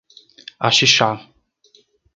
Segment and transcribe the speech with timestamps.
[0.67, 1.09] Axixá